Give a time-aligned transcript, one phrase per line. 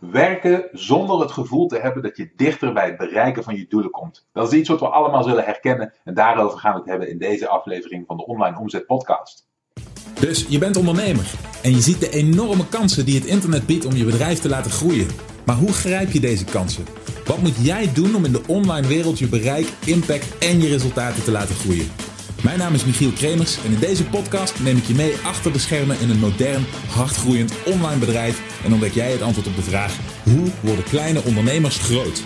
[0.00, 3.90] Werken zonder het gevoel te hebben dat je dichter bij het bereiken van je doelen
[3.90, 4.26] komt.
[4.32, 7.18] Dat is iets wat we allemaal zullen herkennen en daarover gaan we het hebben in
[7.18, 9.48] deze aflevering van de Online Omzet Podcast.
[10.20, 11.32] Dus je bent ondernemer
[11.62, 14.70] en je ziet de enorme kansen die het internet biedt om je bedrijf te laten
[14.70, 15.06] groeien.
[15.46, 16.84] Maar hoe grijp je deze kansen?
[17.26, 21.24] Wat moet jij doen om in de online wereld je bereik, impact en je resultaten
[21.24, 21.90] te laten groeien?
[22.42, 25.58] Mijn naam is Michiel Kremers en in deze podcast neem ik je mee achter de
[25.58, 29.98] schermen in een modern, hardgroeiend online bedrijf en ontdek jij het antwoord op de vraag:
[30.24, 32.22] hoe worden kleine ondernemers groot?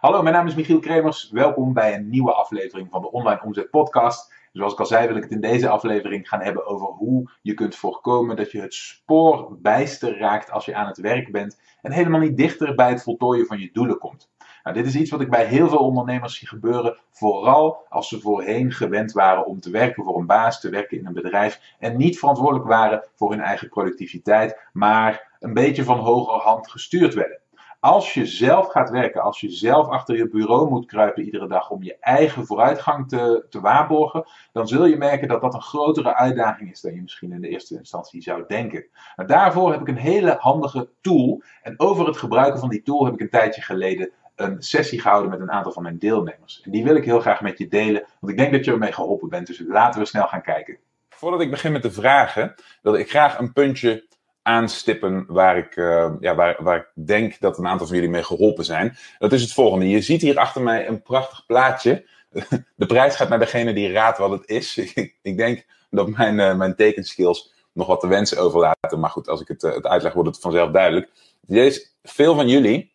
[0.00, 1.30] Hallo, mijn naam is Michiel Kremers.
[1.30, 4.34] Welkom bij een nieuwe aflevering van de Online Omzet Podcast.
[4.52, 7.54] Zoals ik al zei, wil ik het in deze aflevering gaan hebben over hoe je
[7.54, 11.92] kunt voorkomen dat je het spoor bijster raakt als je aan het werk bent en
[11.92, 14.30] helemaal niet dichter bij het voltooien van je doelen komt.
[14.62, 18.20] Nou, dit is iets wat ik bij heel veel ondernemers zie gebeuren, vooral als ze
[18.20, 21.96] voorheen gewend waren om te werken voor een baas, te werken in een bedrijf en
[21.96, 27.40] niet verantwoordelijk waren voor hun eigen productiviteit, maar een beetje van hogerhand gestuurd werden.
[27.80, 31.70] Als je zelf gaat werken, als je zelf achter je bureau moet kruipen iedere dag
[31.70, 36.14] om je eigen vooruitgang te, te waarborgen, dan zul je merken dat dat een grotere
[36.14, 38.86] uitdaging is dan je misschien in de eerste instantie zou denken.
[39.16, 41.42] Nou, daarvoor heb ik een hele handige tool.
[41.62, 45.30] En over het gebruiken van die tool heb ik een tijdje geleden een sessie gehouden
[45.30, 46.60] met een aantal van mijn deelnemers.
[46.64, 48.92] En die wil ik heel graag met je delen, want ik denk dat je ermee
[48.92, 49.46] geholpen bent.
[49.46, 50.78] Dus laten we snel gaan kijken.
[51.08, 54.06] Voordat ik begin met de vragen, wil ik graag een puntje
[54.42, 58.24] aanstippen waar ik, uh, ja, waar, waar ik denk dat een aantal van jullie mee
[58.24, 58.96] geholpen zijn.
[59.18, 59.88] Dat is het volgende.
[59.88, 62.06] Je ziet hier achter mij een prachtig plaatje.
[62.76, 64.78] De prijs gaat naar degene die raadt wat het is.
[65.22, 69.00] ik denk dat mijn, uh, mijn tekenskills nog wat te wensen overlaten.
[69.00, 71.10] Maar goed, als ik het, uh, het uitleg, wordt het vanzelf duidelijk.
[71.40, 72.91] Deze, veel van jullie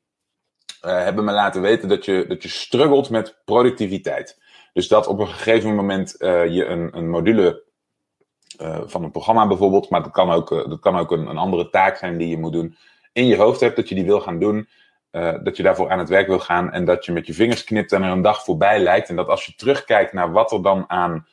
[0.82, 4.40] hebben me laten weten dat je, dat je struggelt met productiviteit.
[4.74, 7.66] Dus dat op een gegeven moment je een, een module
[8.62, 11.38] uh, van een programma bijvoorbeeld, maar dat kan ook, uh, dat kan ook een, een,
[11.38, 12.78] andere taak zijn die je moet doen,
[13.14, 14.68] in je hoofd hebt dat je die wil gaan doen,
[15.12, 17.64] uh, dat je daarvoor aan het werk wil gaan en dat je met je vingers
[17.64, 20.64] knipt en er een dag voorbij lijkt en dat als je terugkijkt naar wat er
[20.64, 21.28] dan aan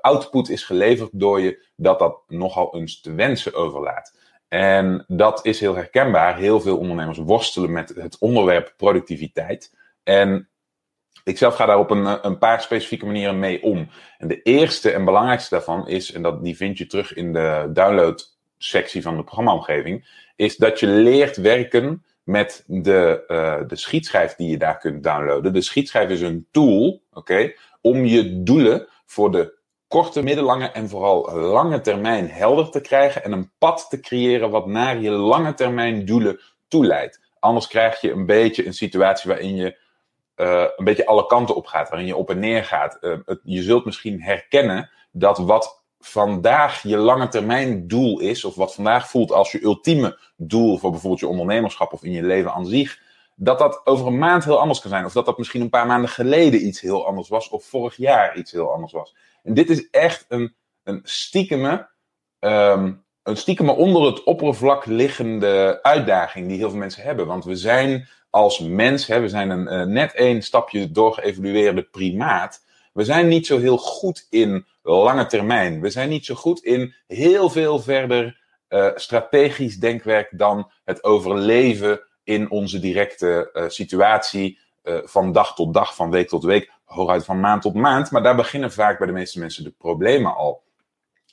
[0.00, 4.18] output is geleverd door je, dat dat nogal eens te wensen overlaat.
[4.56, 6.36] En dat is heel herkenbaar.
[6.36, 9.76] Heel veel ondernemers worstelen met het onderwerp productiviteit.
[10.02, 10.48] En
[11.24, 13.88] ik zelf ga daar op een, een paar specifieke manieren mee om.
[14.18, 17.70] En de eerste en belangrijkste daarvan is, en dat, die vind je terug in de
[17.72, 24.48] download-sectie van de programmaomgeving, is dat je leert werken met de, uh, de schietschijf die
[24.48, 25.52] je daar kunt downloaden.
[25.52, 29.55] De schietschijf is een tool, oké, om je doelen voor de
[29.88, 34.66] korte, middellange en vooral lange termijn helder te krijgen en een pad te creëren wat
[34.66, 37.20] naar je lange termijn doelen toeleidt.
[37.38, 39.78] Anders krijg je een beetje een situatie waarin je
[40.36, 42.96] uh, een beetje alle kanten op gaat, waarin je op en neer gaat.
[43.00, 48.74] Het, je zult misschien herkennen dat wat vandaag je lange termijn doel is, of wat
[48.74, 52.66] vandaag voelt als je ultieme doel voor bijvoorbeeld je ondernemerschap of in je leven aan
[52.66, 53.00] zich,
[53.34, 55.04] dat dat over een maand heel anders kan zijn.
[55.04, 58.36] Of dat dat misschien een paar maanden geleden iets heel anders was, of vorig jaar
[58.36, 59.14] iets heel anders was.
[59.46, 61.88] En dit is echt een, een stiekeme,
[62.38, 67.26] um, een stiekeme onder het oppervlak liggende uitdaging die heel veel mensen hebben.
[67.26, 72.64] Want we zijn als mens, hè, we zijn een uh, net één stapje doorgeëvolueerde primaat.
[72.92, 75.80] We zijn niet zo heel goed in lange termijn.
[75.80, 82.00] We zijn niet zo goed in heel veel verder uh, strategisch denkwerk dan het overleven
[82.24, 84.58] in onze directe uh, situatie.
[85.04, 88.10] van dag tot dag, van week tot week, hooguit van maand tot maand.
[88.10, 90.62] Maar daar beginnen vaak bij de meeste mensen de problemen al.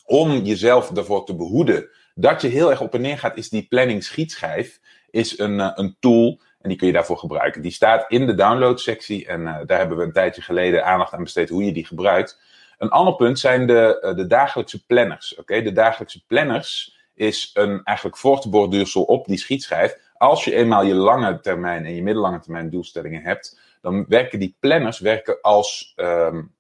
[0.06, 3.68] Om jezelf ervoor te behoeden dat je heel erg op en neer gaat, is die
[3.68, 7.62] planning schietschijf is een, een tool en die kun je daarvoor gebruiken.
[7.62, 11.24] Die staat in de download-sectie en uh, daar hebben we een tijdje geleden aandacht aan
[11.24, 12.42] besteed hoe je die gebruikt.
[12.78, 15.36] Een ander punt zijn de, uh, de dagelijkse planners.
[15.36, 19.98] Oké, De dagelijkse planners is een eigenlijk voortborduursel op die schietschijf.
[20.18, 24.58] Als je eenmaal je lange termijn en je middellange termijn doelstellingen hebt, dan werken die
[24.60, 26.56] planners werken als, um,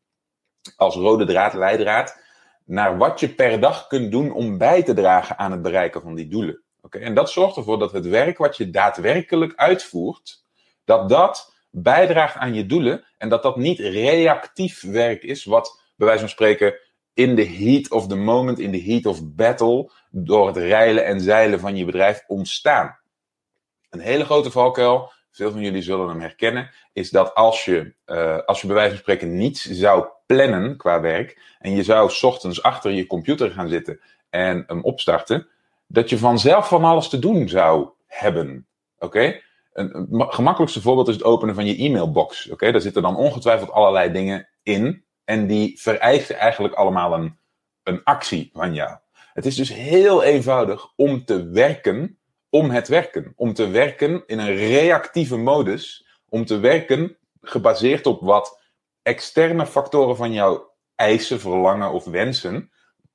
[0.75, 2.22] als rode draad, leidraad,
[2.66, 6.16] naar wat je per dag kunt doen om bij te dragen aan het bereiken van
[6.16, 6.64] die doelen.
[6.81, 7.02] Okay?
[7.02, 10.46] En dat zorgt ervoor dat het werk wat je daadwerkelijk uitvoert,
[10.84, 16.08] dat dat bijdraagt aan je doelen en dat dat niet reactief werk is, wat bij
[16.08, 16.79] wijze van spreken
[17.14, 21.22] in de heat of the moment, in de heat of battle, door het reilen en
[21.22, 22.99] zeilen van je bedrijf ontstaan.
[23.90, 28.38] Een hele grote valkuil, veel van jullie zullen hem herkennen, is dat als je, uh,
[28.46, 32.64] als je bij wijze van spreken niets zou plannen qua werk en je zou ochtends
[32.64, 34.00] achter je computer gaan zitten
[34.30, 35.47] en hem opstarten,
[35.88, 38.68] dat je vanzelf van alles te doen zou hebben.
[39.00, 39.40] Oké?
[39.74, 42.50] Een, gemakkelijkste voorbeeld is het openen van je e-mailbox.
[42.50, 45.03] Oké, daar zitten dan ongetwijfeld allerlei dingen in.
[45.24, 47.38] En die vereisen eigenlijk allemaal een,
[47.84, 48.97] een actie van jou.
[49.34, 52.18] Het is dus heel eenvoudig om te werken
[52.53, 53.34] om het werken.
[53.35, 56.08] Om te werken in een reactieve modus.
[56.29, 58.61] Om te werken gebaseerd op wat
[59.02, 60.61] externe factoren van jou
[60.96, 62.72] eisen, verlangen of wensen.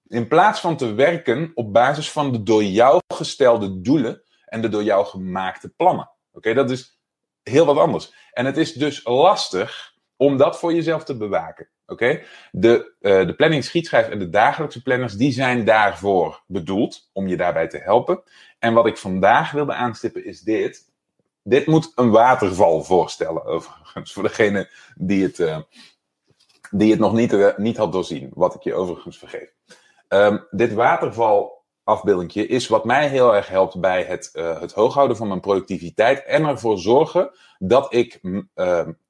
[0.07, 4.69] In plaats van te werken op basis van de door jou gestelde doelen en de
[4.69, 6.11] door jou gemaakte plannen.
[6.33, 7.01] Oké, dat is
[7.43, 8.15] heel wat anders.
[8.33, 11.71] En het is dus lastig om dat voor jezelf te bewaken.
[11.91, 12.21] Oké?
[12.53, 17.37] De, uh, de planning, schietschrijf en de dagelijkse planners, die zijn daarvoor bedoeld om je
[17.37, 18.23] daarbij te helpen.
[18.59, 20.87] En wat ik vandaag wilde aanstippen is dit.
[21.43, 25.59] Dit moet een waterval voorstellen, overigens, voor degene die het, uh,
[26.71, 29.53] die het nog niet, uh, niet had doorzien, wat ik je overigens vergeef.
[30.09, 35.17] Um, dit waterval afbeeldingje is wat mij heel erg helpt bij het, uh, het hooghouden
[35.17, 38.21] van mijn productiviteit en ervoor zorgen dat ik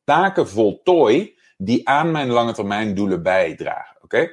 [0.04, 3.96] taken voltooi die aan mijn lange termijn doelen bijdragen.
[4.02, 4.30] Oké?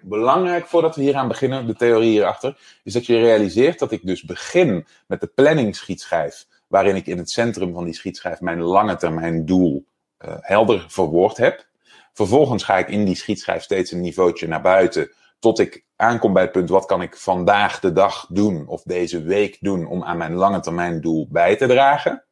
[0.00, 4.06] Belangrijk voordat we hier aan beginnen, de theorie hierachter, is dat je realiseert dat ik
[4.06, 8.60] dus begin met de planning schietschijf, waarin ik in het centrum van die schietschijf mijn
[8.60, 9.86] lange termijn doel
[10.24, 11.66] uh, helder verwoord heb.
[12.12, 16.42] Vervolgens ga ik in die schietschijf steeds een niveautje naar buiten, tot ik aankom bij
[16.42, 20.16] het punt, wat kan ik vandaag de dag doen of deze week doen om aan
[20.16, 22.24] mijn lange termijn doel bij te dragen.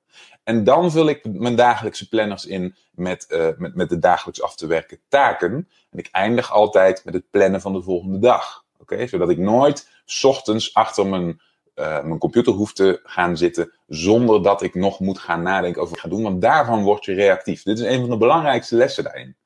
[0.44, 4.56] En dan vul ik mijn dagelijkse planners in met, uh, met, met de dagelijks af
[4.56, 5.68] te werken taken.
[5.90, 8.64] En ik eindig altijd met het plannen van de volgende dag.
[8.78, 9.06] Oké?
[9.06, 9.88] Zodat ik nooit
[10.22, 11.40] ochtends achter mijn,
[11.74, 15.94] uh, mijn computer hoef te gaan zitten zonder dat ik nog moet gaan nadenken over
[15.94, 16.22] wat ik ga doen.
[16.22, 17.62] Want daarvan word je reactief.
[17.62, 19.36] Dit is een van de belangrijkste lessen daarin.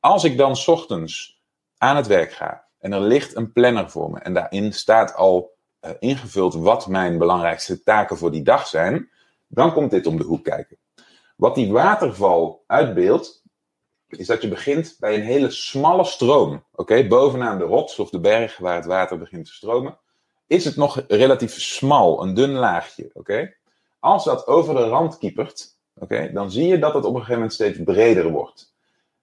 [0.00, 1.40] Als ik dan ochtends
[1.78, 5.56] aan het werk ga en er ligt een planner voor me en daarin staat al
[5.84, 9.10] uh, ingevuld wat mijn belangrijkste taken voor die dag zijn,
[9.50, 10.78] dan komt dit om de hoek kijken.
[11.36, 13.42] Wat die waterval uitbeeldt,
[14.08, 16.64] is dat je begint bij een hele smalle stroom.
[16.72, 19.98] Oké, bovenaan de rots of de berg waar het water begint te stromen,
[20.46, 23.10] is het nog relatief smal, een dun laagje.
[23.12, 23.54] Oké,
[23.98, 27.34] als dat over de rand kiepert, okay, dan zie je dat het op een gegeven
[27.34, 28.74] moment steeds breder wordt.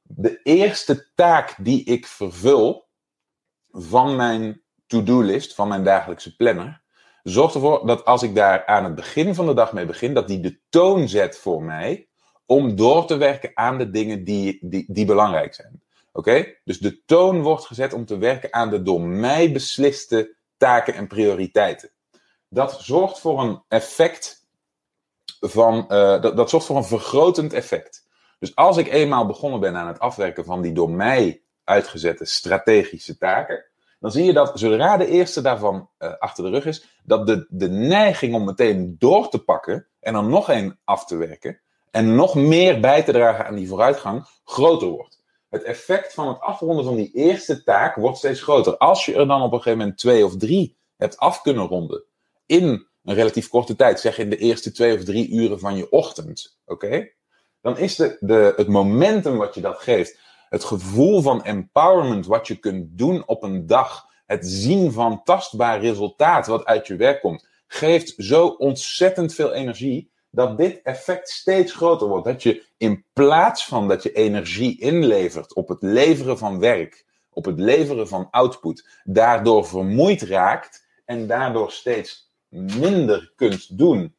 [0.02, 2.88] De eerste taak die ik vervul
[3.72, 6.82] van mijn to-do-list, van mijn dagelijkse planner,
[7.30, 10.28] zorgt ervoor dat als ik daar aan het begin van de dag mee begin, dat
[10.28, 12.08] die de toon zet voor mij
[12.46, 15.82] om door te werken aan de dingen die, die, die belangrijk zijn.
[16.12, 16.56] Oké?
[16.64, 21.08] Dus de toon wordt gezet om te werken aan de door mij besliste taken en
[21.08, 21.92] prioriteiten.
[22.50, 24.48] Dat zorgt voor een effect
[25.40, 28.08] van, uh, dat, dat zorgt voor een vergrotend effect.
[28.40, 33.18] Dus als ik eenmaal begonnen ben aan het afwerken van die door mij uitgezette strategische
[33.18, 33.66] taken,
[34.00, 37.48] dan zie je dat zodra de eerste daarvan uh, achter de rug is, dat de,
[37.50, 41.62] de neiging om meteen door te pakken en er nog één af te werken
[41.92, 45.24] en nog meer bij te dragen aan die vooruitgang groter wordt.
[45.50, 48.78] Het effect van het afronden van die eerste taak wordt steeds groter.
[48.78, 52.04] Als je er dan op een gegeven moment twee of drie hebt af kunnen ronden
[52.46, 55.90] in een relatief korte tijd, zeg in de eerste twee of drie uren van je
[55.90, 57.10] ochtend, oké?
[57.62, 62.48] Dan is de, de, het momentum wat je dat geeft, het gevoel van empowerment wat
[62.48, 67.22] je kunt doen op een dag, het zien van tastbaar resultaat wat uit je werk
[67.22, 72.26] komt, geeft zo ontzettend veel energie dat dit effect steeds groter wordt.
[72.26, 77.46] Dat je in plaats van dat je energie inlevert op het leveren van werk, op
[77.46, 84.16] het leveren van output, daardoor vermoeid raakt en daardoor steeds minder kunt doen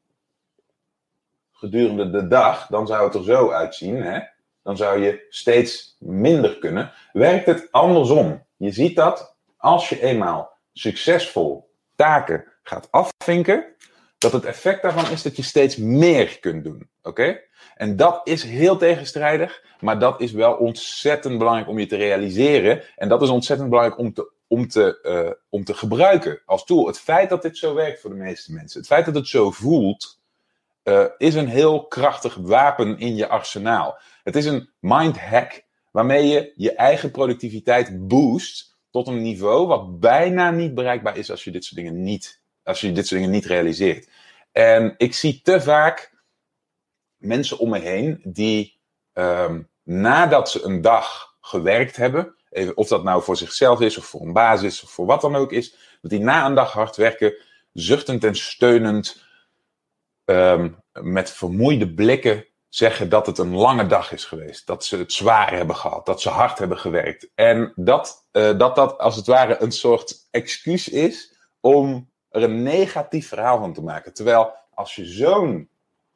[1.53, 4.03] gedurende de dag, dan zou het er zo uitzien.
[4.03, 4.21] Hè?
[4.69, 6.93] Dan zou je steeds minder kunnen.
[7.13, 8.45] Werkt het andersom?
[8.57, 13.65] Je ziet dat als je eenmaal succesvol taken gaat afvinken,
[14.19, 16.89] dat het effect daarvan is dat je steeds meer kunt doen.
[17.03, 17.41] Oké?
[17.75, 22.83] En dat is heel tegenstrijdig, maar dat is wel ontzettend belangrijk om je te realiseren.
[22.97, 26.87] En dat is ontzettend belangrijk om te, om te, uh, om te gebruiken als tool.
[26.87, 29.51] Het feit dat dit zo werkt voor de meeste mensen, het feit dat het zo
[29.51, 30.19] voelt,
[30.89, 33.99] uh, is een heel krachtig wapen in je arsenaal.
[34.29, 40.01] Het is een mind hack waarmee je je eigen productiviteit boost tot een niveau wat
[40.01, 43.35] bijna niet bereikbaar is als je dit soort dingen niet, als je dit soort dingen
[43.35, 44.09] niet realiseert.
[44.53, 46.13] En ik zie te vaak
[47.17, 48.81] mensen om me heen die
[49.13, 52.35] um, nadat ze een dag gewerkt hebben,
[52.75, 55.53] of dat nou voor zichzelf is of voor een basis of voor wat dan ook
[55.53, 57.35] is, dat die na een dag hard werken,
[57.73, 59.25] zuchtend en steunend,
[60.25, 64.67] um, met vermoeide blikken zeggen dat het een lange dag is geweest.
[64.67, 66.07] Dat ze het zwaar hebben gehad.
[66.07, 67.31] Dat ze hard hebben gewerkt.
[67.35, 72.63] En dat uh, dat, dat als het ware een soort excuus is om er een
[72.63, 74.15] negatief verhaal van te maken.
[74.15, 75.69] Terwijl als je zo'n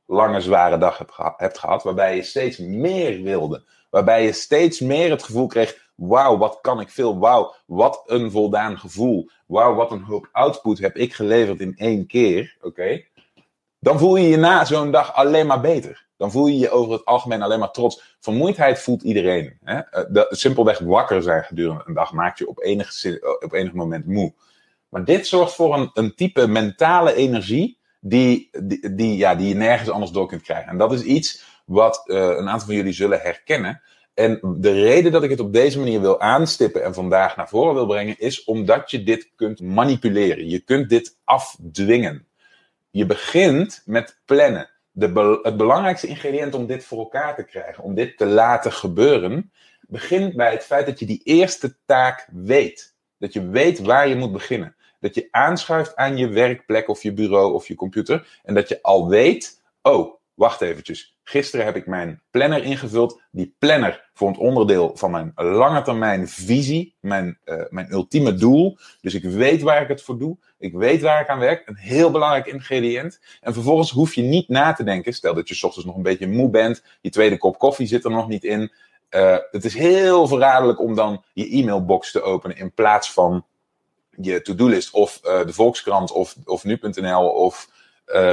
[0.06, 0.98] lange zware dag
[1.36, 6.38] hebt gehad, waarbij je steeds meer wilde, waarbij je steeds meer het gevoel kreeg Wauw,
[6.38, 7.18] wat kan ik veel?
[7.18, 9.30] Wauw, wat een voldaan gevoel.
[9.46, 12.56] Wauw, wat een hoop output heb ik geleverd in één keer.
[12.60, 13.04] Oké.
[13.82, 16.06] Dan voel je je na zo'n dag alleen maar beter.
[16.16, 18.16] Dan voel je je over het algemeen alleen maar trots.
[18.20, 19.58] Vermoeidheid voelt iedereen.
[19.64, 19.78] Hè?
[19.78, 23.04] Eh, simpelweg wakker zijn gedurende een dag maakt je op enig,
[23.40, 24.32] op enig moment moe.
[24.88, 28.50] Maar dit zorgt voor een, een type mentale energie die,
[28.92, 30.70] die, ja, die je nergens anders door kunt krijgen.
[30.70, 33.82] En dat is iets wat uh, een aantal van jullie zullen herkennen.
[34.14, 37.74] En de reden dat ik het op deze manier wil aanstippen en vandaag naar voren
[37.74, 40.48] wil brengen, is omdat je dit kunt manipuleren.
[40.48, 42.26] Je kunt dit afdwingen.
[42.92, 44.70] Je begint met plannen.
[44.90, 49.52] De het belangrijkste ingrediënt om dit voor elkaar te krijgen, om dit te laten gebeuren,
[49.80, 52.94] begint bij het feit dat je die eerste taak weet.
[53.18, 54.76] Dat je weet waar je moet beginnen.
[55.00, 58.40] Dat je aanschuift aan je werkplek of je bureau of je computer.
[58.42, 61.16] En dat je al weet, oh, wacht eventjes.
[61.24, 63.20] Gisteren heb ik mijn planner ingevuld.
[63.30, 68.78] Die planner vormt onderdeel van mijn lange termijn visie, mijn, uh, mijn ultieme doel.
[69.00, 70.36] Dus ik weet waar ik het voor doe.
[70.58, 71.68] Ik weet waar ik aan werk.
[71.68, 73.20] Een heel belangrijk ingrediënt.
[73.40, 75.12] En vervolgens hoef je niet na te denken.
[75.12, 76.84] Stel dat je s ochtends nog een beetje moe bent.
[77.00, 78.72] Je tweede kop koffie zit er nog niet in.
[79.10, 83.46] Uh, het is heel verraderlijk om dan je e-mailbox te openen in plaats van
[84.10, 87.68] je to-do-list of uh, de Volkskrant of, of nu.nl of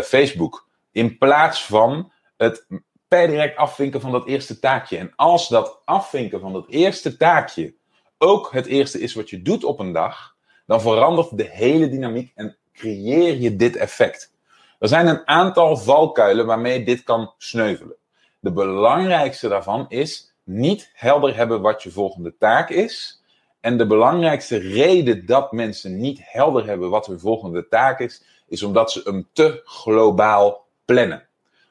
[0.03, 0.67] Facebook.
[0.91, 2.67] In plaats van het
[3.07, 4.97] per direct afvinken van dat eerste taakje.
[4.97, 7.73] En als dat afvinken van dat eerste taakje
[8.17, 12.31] ook het eerste is wat je doet op een dag, dan verandert de hele dynamiek
[12.35, 14.33] en creëer je dit effect.
[14.79, 17.95] Er zijn een aantal valkuilen waarmee dit kan sneuvelen.
[18.39, 23.23] De belangrijkste daarvan is niet helder hebben wat je volgende taak is.
[23.59, 28.63] En de belangrijkste reden dat mensen niet helder hebben wat hun volgende taak is, is
[28.63, 31.27] omdat ze hem te globaal plannen.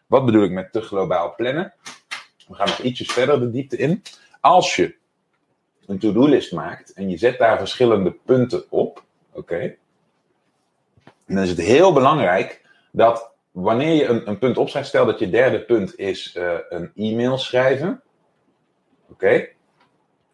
[0.06, 1.75] Wat bedoel ik met te globaal plannen?
[2.48, 4.02] We gaan nog ietsjes verder de diepte in.
[4.40, 4.94] Als je
[5.87, 9.75] een to-do-list maakt en je zet daar verschillende punten op, oké,
[11.26, 15.30] dan is het heel belangrijk dat wanneer je een, een punt opschrijft, stel dat je
[15.30, 18.02] derde punt is uh, een e-mail schrijven,
[19.10, 19.48] oké,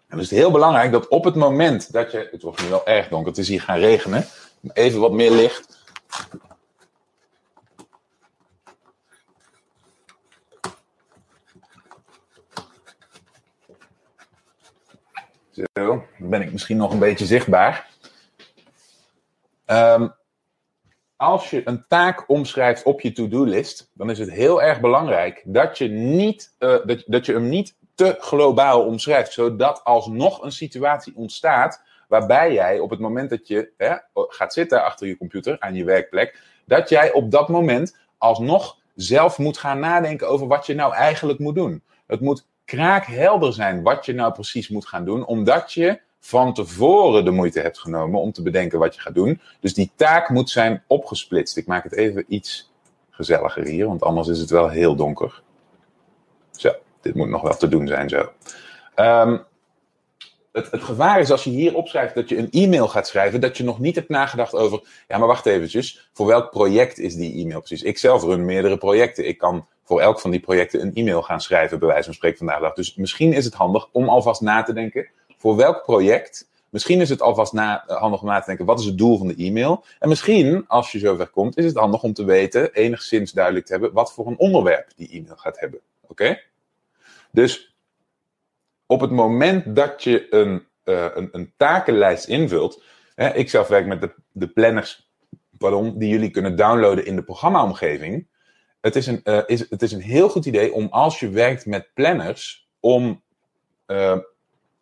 [0.09, 2.87] dan is het heel belangrijk dat op het moment dat je, het wordt nu wel
[2.87, 4.25] erg donker, het is hier gaan regenen,
[4.73, 5.85] even wat meer licht,
[15.55, 17.91] Zo, ben ik misschien nog een beetje zichtbaar.
[19.67, 20.15] Um,
[21.17, 25.79] als je een taak omschrijft op je to-do-list, dan is het heel erg belangrijk dat
[25.79, 31.17] je, niet, uh, dat, dat je hem niet te globaal omschrijft, zodat alsnog een situatie
[31.17, 35.75] ontstaat waarbij jij op het moment dat je hè, gaat zitten achter je computer aan
[35.75, 40.75] je werkplek, dat jij op dat moment alsnog zelf moet gaan nadenken over wat je
[40.75, 41.83] nou eigenlijk moet doen.
[42.07, 47.25] Het moet kraakhelder zijn wat je nou precies moet gaan doen, omdat je van tevoren
[47.25, 49.41] de moeite hebt genomen om te bedenken wat je gaat doen.
[49.61, 51.57] Dus die taak moet zijn opgesplitst.
[51.57, 52.73] Ik maak het even iets
[53.11, 55.43] gezelliger hier, want anders is het wel heel donker.
[56.51, 58.31] Zo, dit moet nog wel te doen zijn zo.
[58.97, 59.45] Um,
[60.53, 63.57] het, het, gevaar is als je hier opschrijft dat je een e-mail gaat schrijven, dat
[63.57, 67.43] je nog niet hebt nagedacht over, ja maar wacht eventjes, voor welk project is die
[67.43, 67.83] e-mail precies?
[67.83, 69.29] Ik zelf run meerdere projecten.
[69.29, 72.39] Ik kan voor elk van die projecten een e-mail gaan schrijven, bij wijze van spreken
[72.39, 72.73] vandaag.
[72.73, 76.49] Dus misschien is het handig om alvast na te denken voor welk project.
[76.69, 79.19] Misschien is het alvast na, eh, handig om na te denken, wat is het doel
[79.19, 79.85] van de e-mail?
[79.99, 83.73] En misschien, als je zover komt, is het handig om te weten, enigszins duidelijk te
[83.73, 85.81] hebben, wat voor een onderwerp die e-mail gaat hebben.
[86.07, 86.41] Oké?
[87.31, 87.75] Dus
[88.87, 92.83] op het moment dat je een, uh, een, een, takenlijst invult,
[93.15, 95.09] hè, ik zelf werk met de, de planners
[95.59, 98.27] pardon, die jullie kunnen downloaden in de programmaomgeving
[98.85, 101.67] het is, een, uh, is, het is een heel goed idee om als je werkt
[101.67, 103.23] met planners, om
[103.87, 104.19] uh,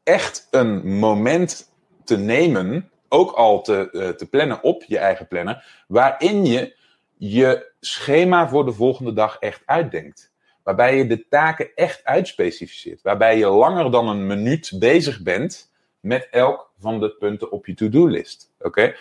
[0.03, 1.73] echt een moment
[2.05, 6.77] te nemen, ook al te, uh, te plannen op je eigen planner, waarin je
[7.17, 10.33] je schema voor de volgende dag echt uitdenkt.
[10.63, 13.03] Waarbij je de taken echt uitspecificeert.
[13.03, 17.75] Waarbij je langer dan een minuut bezig bent met elk van de punten op je
[17.75, 18.53] to-do-list.
[18.59, 18.95] Oké?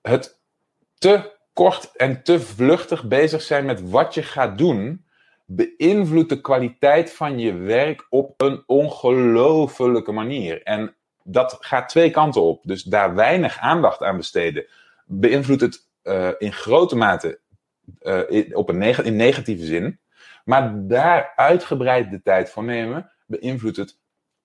[0.00, 0.38] Het
[0.98, 5.04] te kort en te vluchtig bezig zijn met wat je gaat doen,
[5.46, 10.62] beïnvloedt de kwaliteit van je werk op een ongelofelijke manier.
[10.62, 10.94] En
[11.24, 12.62] dat gaat twee kanten op.
[12.64, 14.66] Dus daar weinig aandacht aan besteden,
[15.06, 17.40] beïnvloedt het uh, in grote mate
[18.02, 20.00] uh, in, op een in negatieve zin.
[20.44, 23.98] Maar daar uitgebreid de tijd voor nemen, beïnvloedt het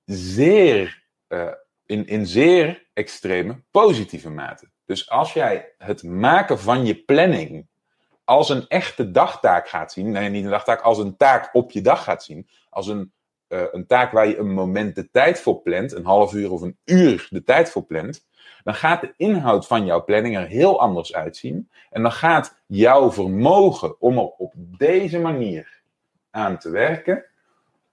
[0.06, 1.52] zeer, uh,
[1.86, 4.70] in, in zeer extreme positieve mate.
[4.88, 7.68] Dus als jij het maken van je planning
[8.24, 11.82] als een echte dagtaak gaat zien, nee, niet een dagtaak, als een taak op je
[11.82, 13.12] dag gaat zien, als een
[13.48, 16.62] eh, een taak waar je een moment de tijd voor plant, een half uur of
[16.62, 18.28] een uur de tijd voor plant,
[18.64, 21.70] dan gaat de inhoud van jouw planning er heel anders uitzien.
[21.90, 25.82] En dan gaat jouw vermogen om er op deze manier
[26.30, 27.26] aan te werken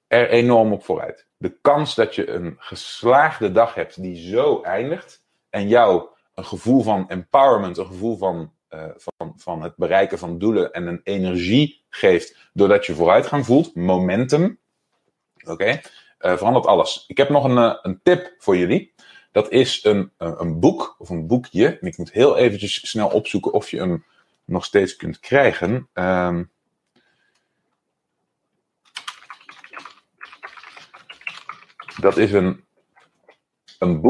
[0.06, 1.26] er enorm op vooruit.
[1.36, 6.82] De kans dat je een geslaagde dag hebt die zo eindigt en jou een gevoel
[6.82, 11.84] van empowerment, een gevoel van, uh, van, van het bereiken van doelen en een energie
[11.88, 14.58] geeft doordat je vooruitgang voelt, momentum,
[15.46, 17.04] oké, uh, verandert alles.
[17.06, 18.94] Ik heb nog een, uh, een tip voor jullie.
[19.32, 21.78] Dat is een, een boek of een boekje.
[21.78, 24.04] En ik moet heel eventjes snel opzoeken of je hem
[24.44, 25.88] nog steeds kunt krijgen.
[25.92, 26.50] Um,
[32.00, 32.64] dat is een,
[33.78, 34.00] een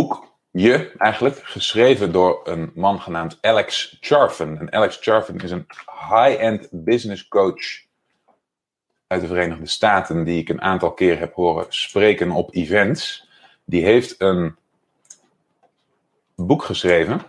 [0.55, 4.59] boekje eigenlijk, geschreven door een man genaamd Alex Charfen.
[4.59, 5.67] En Alex Charfen is een
[6.11, 7.83] high-end business coach
[9.07, 13.29] uit de Verenigde Staten, die ik een aantal keer heb horen spreken op events.
[13.65, 14.57] Die heeft een
[16.37, 17.23] boek geschreven.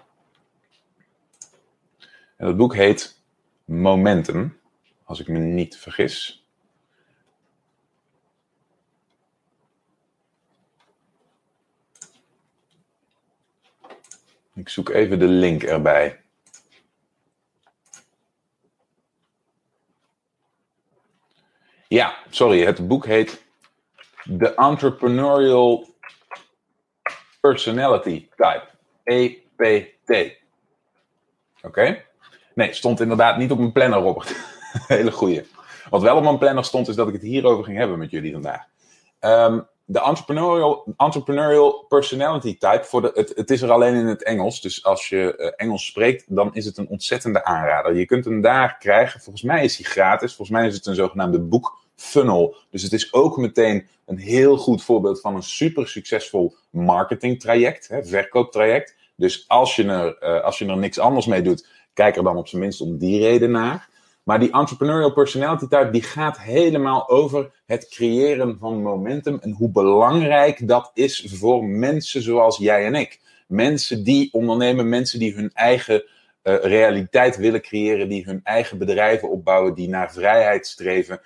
[2.38, 3.22] En dat boek heet
[3.66, 4.60] Momentum,
[5.04, 6.45] als ik me niet vergis.
[14.56, 16.20] Ik zoek even de link erbij.
[21.88, 23.44] Ja, sorry, het boek heet
[24.38, 25.96] The Entrepreneurial
[27.42, 28.68] Personality Type.
[29.04, 30.38] EPT.
[31.62, 32.04] Oké?
[32.54, 34.36] Nee, stond inderdaad niet op mijn planner, Robert.
[34.88, 35.48] Hele goeie.
[35.90, 38.32] Wat wel op mijn planner stond, is dat ik het hierover ging hebben met jullie
[38.32, 38.66] vandaag.
[39.20, 44.24] Um, de entrepreneurial, entrepreneurial personality type, voor de, het, het is er alleen in het
[44.24, 44.62] Engels.
[44.62, 47.96] Dus als je uh, Engels spreekt, dan is het een ontzettende aanrader.
[47.96, 49.22] Je kunt hem daar krijgen.
[49.22, 50.36] Volgens mij is hij gratis.
[50.36, 52.56] Volgens mij is het een zogenaamde boek funnel.
[52.70, 58.04] Dus het is ook meteen een heel goed voorbeeld van een super succesvol marketingtraject, hè,
[58.04, 58.96] verkooptraject.
[59.16, 62.38] Dus als je, er, uh, als je er niks anders mee doet, kijk er dan
[62.38, 63.90] op zijn minst om die reden naar.
[64.26, 69.72] Maar die entrepreneurial personality type die gaat helemaal over het creëren van momentum en hoe
[69.72, 73.20] belangrijk dat is voor mensen zoals jij en ik.
[73.48, 79.30] Mensen die ondernemen, mensen die hun eigen uh, realiteit willen creëren, die hun eigen bedrijven
[79.30, 81.22] opbouwen, die naar vrijheid streven.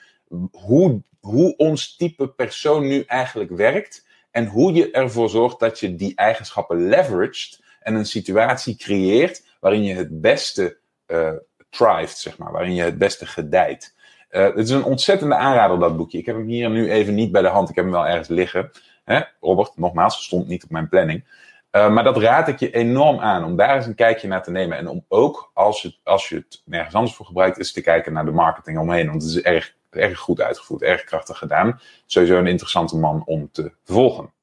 [0.52, 5.95] Hoe, hoe ons type persoon nu eigenlijk werkt en hoe je ervoor zorgt dat je
[5.95, 11.32] die eigenschappen leveraged en een situatie creëert waarin je het beste uh,
[11.69, 13.95] thrived, zeg maar, waarin je het beste gedijt.
[14.32, 16.17] Uh, het is een ontzettende aanrader, dat boekje.
[16.17, 17.69] Ik heb hem hier nu even niet bij de hand.
[17.69, 18.71] Ik heb hem wel ergens liggen.
[19.03, 19.21] Hè?
[19.39, 21.23] Robert, nogmaals, stond niet op mijn planning.
[21.71, 24.51] Uh, maar dat raad ik je enorm aan om daar eens een kijkje naar te
[24.51, 24.77] nemen.
[24.77, 28.13] En om ook, als je, als je het nergens anders voor gebruikt, eens te kijken
[28.13, 29.08] naar de marketing omheen.
[29.08, 31.79] Want het is erg, erg goed uitgevoerd, erg krachtig gedaan.
[32.05, 34.34] Sowieso een interessante man om te volgen.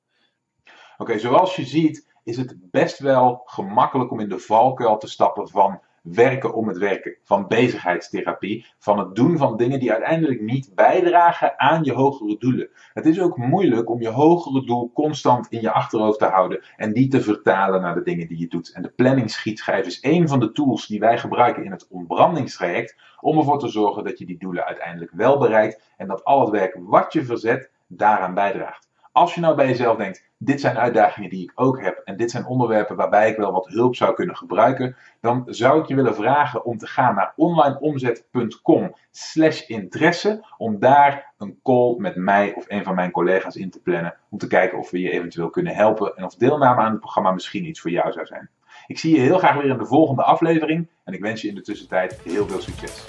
[0.99, 5.49] Oké, zoals je ziet is het best wel gemakkelijk om in de valkuil te stappen
[5.49, 5.81] van
[6.13, 11.59] werken om het werken, van bezigheidstherapie, van het doen van dingen die uiteindelijk niet bijdragen
[11.59, 12.69] aan je hogere doelen.
[12.93, 16.93] Het is ook moeilijk om je hogere doel constant in je achterhoofd te houden en
[16.93, 18.73] die te vertalen naar de dingen die je doet.
[18.73, 23.39] En de planningschietschijf is een van de tools die wij gebruiken in het ontbrandingstraject om
[23.39, 26.77] ervoor te zorgen dat je die doelen uiteindelijk wel bereikt en dat al het werk
[26.81, 28.86] wat je verzet daaraan bijdraagt.
[29.17, 32.31] Als je nou bij jezelf denkt, dit zijn uitdagingen die ik ook heb en dit
[32.31, 36.15] zijn onderwerpen waarbij ik wel wat hulp zou kunnen gebruiken, dan zou ik je willen
[36.15, 42.65] vragen om te gaan naar onlineomzet.com slash interesse, om daar een call met mij of
[42.69, 45.75] een van mijn collega's in te plannen, om te kijken of we je eventueel kunnen
[45.75, 48.51] helpen en of deelname aan het programma misschien iets voor jou zou zijn.
[48.87, 51.55] Ik zie je heel graag weer in de volgende aflevering en ik wens je in
[51.55, 53.05] de tussentijd heel veel succes.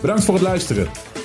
[0.00, 1.17] Bedankt voor het luisteren.